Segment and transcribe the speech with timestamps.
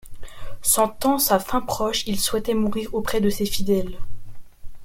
[0.63, 3.99] Sentant sa fin proche il souhaitait mourir auprès de ses fidèles.